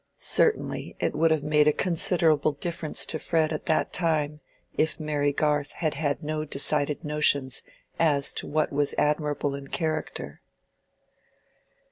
[0.17, 4.39] Certainly it would have made a considerable difference to Fred at that time
[4.73, 7.61] if Mary Garth had had no decided notions
[7.99, 10.41] as to what was admirable in character.